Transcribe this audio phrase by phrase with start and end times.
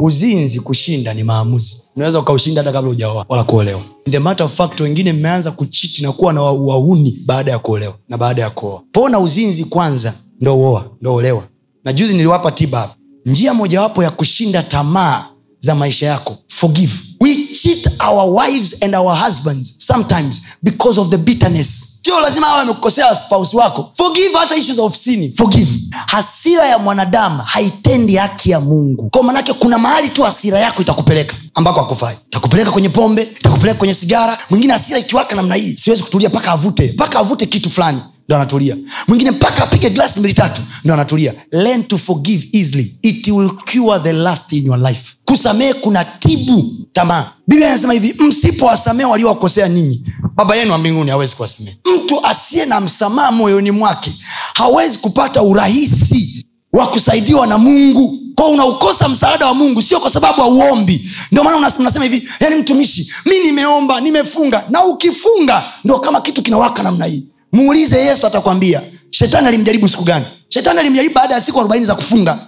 [0.00, 1.82] uzinzi kushinda ni maamuzi.
[1.96, 3.82] Unaweza ukaushinda hata kabla ujaoa wala kuolewa.
[4.10, 8.18] The matter of fact wengine mmeanza kuchiti na kuwa na wauni baada ya kuolewa na
[8.18, 8.82] baada ya kuoa.
[8.92, 11.42] Pona uzinzi kwanza ndo uoa ndo olewa.
[11.84, 12.94] Na juzi niliwapa tiba hapa.
[13.26, 15.24] Njia mojawapo ya kushinda tamaa
[15.60, 16.94] za maisha yako forgive.
[17.20, 22.60] We cheat our wives and our husbands sometimes because of the bitterness sio lazima awe
[22.62, 23.90] amekukosea spouse wako.
[23.96, 25.32] Forgive hata ishu za ofisini.
[25.36, 25.80] Forgive.
[26.06, 29.10] Hasira ya mwanadamu haitendi haki ya mungu.
[29.10, 33.94] Kwa manake kuna mahali tu hasira yako itakupeleka ambako akufai itakupeleka kwenye pombe itakupeleka kwenye
[33.94, 34.38] sigara.
[34.50, 36.90] Mwingine hasira ikiwaka namna hii siwezi kutulia mpaka avute.
[36.94, 38.76] Mpaka avute kitu fulani ndo anatulia.
[39.08, 41.32] Mwingine mpaka apige glasi mbili tatu ndo anatulia.
[41.52, 42.98] Learn to forgive easily.
[43.02, 45.14] It will cure the last in your life.
[45.24, 47.30] Kusamehe kuna tibu tamaa.
[47.48, 50.04] Biblia anasema hivi msipowasamehe waliowakosea ninyi
[50.36, 54.12] baba yenu wa mbinguni hawezi kuwasamehe mtu asiye na msamaha moyoni mwake
[54.54, 58.18] hawezi kupata urahisi wa kusaidiwa na mungu.
[58.34, 63.12] Kwa unaukosa msaada wa mungu sio kwa sababu hauombi ndio maana mnasema hivi yani mtumishi
[63.26, 67.24] mi nimeomba nimefunga na ukifunga ndo kama kitu kinawaka namna hii.
[67.52, 70.24] Muulize yesu atakwambia shetani alimjaribu siku gani?
[70.48, 72.38] Shetani alimjaribu baada ya siku arobaini za kufunga.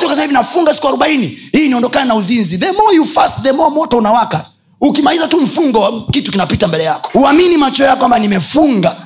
[0.00, 1.38] Hiyo hivi nafunga siku arobaini.
[1.52, 2.58] Hii inaondokana na uzinzi.
[2.58, 4.44] The more you fast the more moto unawaka
[4.82, 7.10] ukimaliza tu mfungo kitu kinapita mbele yako.
[7.14, 8.96] Uamini macho yako kwamba nimefunga.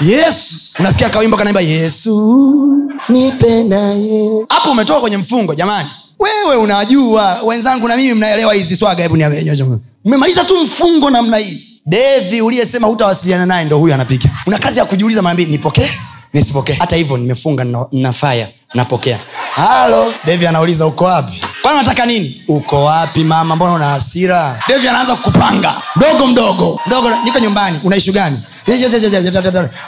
[0.00, 0.54] Yesu.
[0.78, 5.88] Unasikia kawimbo kanaimba yesu nipendaye hapo umetoka kwenye mfungo jamani.
[6.20, 9.64] Wewe unajua wenzangu na mimi mnaelewa hizi swaga hebu niambie.
[10.04, 11.60] umemaliza tu mfungo namna hii.
[11.86, 14.30] Devi uliyesema hutawasiliana naye ndo huyu anapiga.
[14.46, 15.90] Una kazi ya kujiuliza mara mbili nipokee?
[16.32, 16.72] Nisipokee.
[16.72, 17.86] Hata hivyo nimefunga na,
[18.74, 19.18] napokea.
[19.54, 22.42] Halo devi anauliza uko wapi kwani unataka nini?
[22.48, 23.56] Uko wapi mama?
[23.56, 24.62] Mbona una hasira?
[24.68, 25.74] Devi anaanza kukupanga.
[25.96, 26.80] Mdogo mdogo.
[26.86, 27.80] Mdogo niko nyumbani.
[27.84, 28.38] Unaishu gani?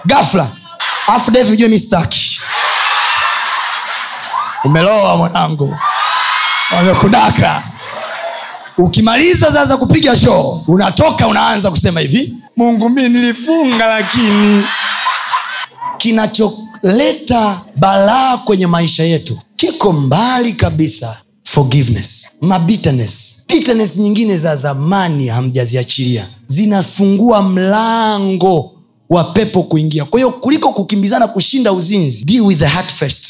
[0.05, 0.49] Gafla
[1.07, 2.41] afu devi ujue mi staki
[4.65, 5.77] umeloa mwanangu.
[6.77, 7.63] Wamekudaka.
[8.79, 14.65] Ukimaliza sasa kupiga shoo unatoka unaanza kusema hivi mungu mi nilifunga lakini.
[15.97, 21.17] Kinacholeta balaa kwenye maisha yetu kiko mbali kabisa
[21.57, 23.45] forgiveness mabitterness.
[23.49, 26.29] Bitterness nyingine za zamani hamjaziachilia.
[26.47, 28.73] Zinafungua mlango
[29.11, 30.05] wa pepo kuingia.
[30.05, 33.27] Kwa hiyo kuliko kukimbizana kushinda uzinzi deal with the heart first.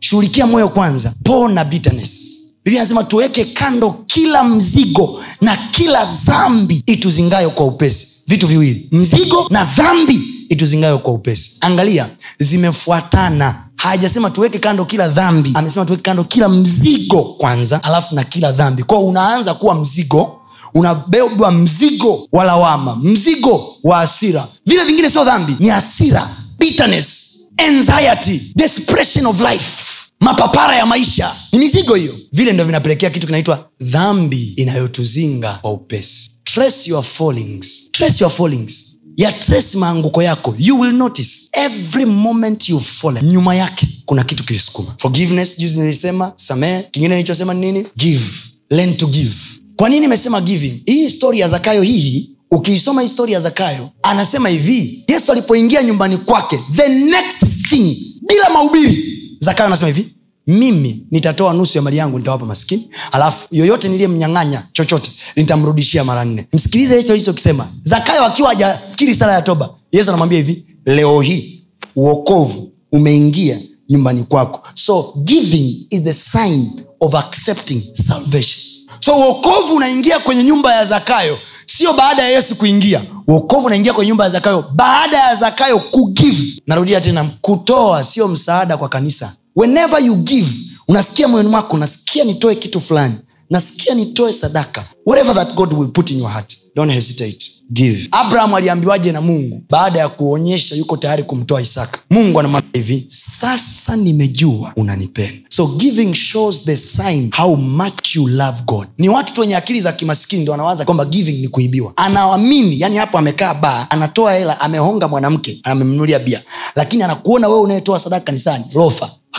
[0.00, 1.14] Shughulikia moyo kwanza.
[1.24, 2.38] Pona bitterness.
[2.64, 8.06] Biblia anasema tuweke kando kila mzigo na kila dhambi ituzingayo kwa upesi.
[8.26, 8.88] Vitu viwili.
[8.92, 11.50] Mzigo na dhambi ituzingayo kwa upesi.
[11.60, 12.08] Angalia
[12.38, 15.50] zimefuatana hajasema tuweke kando kila dhambi.
[15.54, 18.82] Amesema tuweke kando kila mzigo kwanza alafu na kila dhambi.
[18.82, 20.38] Kwao unaanza kuwa mzigo
[20.74, 26.28] unabebwa mzigo wa lawama mzigo wa asira vile vingine sio dhambi ni asira
[26.58, 27.22] bitterness
[27.56, 29.84] anxiety depression of life.
[30.20, 31.32] Mapapara ya maisha.
[31.52, 32.14] Ni mizigo hiyo.
[32.32, 36.30] Vile ndo vinapelekea kitu kinaitwa dhambi inayotuzinga kwa upesi.
[36.44, 37.90] Trace your fallings.
[37.92, 42.82] Trace your fallings ya trace maanguko yako you will notice every moment you
[43.22, 44.94] nyuma yake kuna kitu kilisukuma.
[44.98, 46.82] Forgiveness juzi nilisema samehe.
[46.90, 47.86] Kingine nilichosema ni nini?
[47.96, 48.24] Give.
[48.70, 49.34] Learn to give.
[49.76, 50.82] Kwa nini imesema giving?
[50.86, 56.88] Hii story ya zakayo hii ukiisoma historia zakayo anasema hivi yesu alipoingia nyumbani kwake the
[56.88, 57.96] next thing
[58.28, 59.04] bila maubiri
[59.38, 60.06] zakayo anasema hivi
[60.46, 62.88] mimi nitatoa nusu ya mali yangu nitawapa maskini.
[63.12, 66.48] Alafu yoyote niliyemnyang'anya chochote nitamrudishia mara nne.
[66.52, 67.68] Msikilize hicho alichokisema.
[67.82, 71.64] Zakayo akiwa hajakiri sala ya toba yesu anamwambia hivi leo hii
[71.96, 73.58] uokovu umeingia
[73.88, 74.60] nyumbani kwako.
[74.74, 76.70] So giving is the sign
[77.00, 78.60] of accepting salvation.
[79.00, 83.02] So uokovu unaingia kwenye nyumba ya zakayo sio baada ya yesu kuingia.
[83.28, 86.62] Uokovu unaingia kwenye nyumba ya zakayo baada ya zakayo kugive.
[86.66, 90.50] Narudia tena kutoa sio msaada kwa kanisa whenever you give
[90.88, 93.14] unasikia moyoni mwako nasikia nitoe kitu fulani
[93.50, 94.84] nasikia nitoe sadaka.
[95.06, 97.50] Whatever that god will put in your heart don't hesitate.
[97.72, 98.08] Give.
[98.10, 99.62] Abraham aliambiwaje na mungu?
[99.70, 101.98] Baada ya kuonyesha yuko tayari kumtoa isaka.
[102.10, 105.48] Mungu anamwambia hivi sasa nimejua unanipenda.
[105.48, 108.88] So giving shows the sign how much you love god.
[108.98, 111.92] Ni watu tu wenye akili za kimaskini ndo wanawaza kwamba giving ni kuibiwa.
[111.96, 116.42] Anaamini yani hapo amekaa baa anatoa hela amehonga mwanamke amemnulia bia.
[116.76, 119.10] Lakini anakuona wewe unayetoa sadaka kanisani lofa